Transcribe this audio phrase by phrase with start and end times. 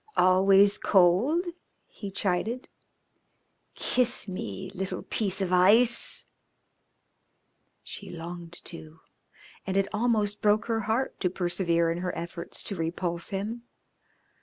[0.17, 1.45] "Always cold?"
[1.85, 2.67] he chided.
[3.75, 6.25] "Kiss me, little piece of ice."
[7.83, 9.01] She longed to,
[9.67, 13.61] and it almost broke her heart to persevere in her efforts to repulse him.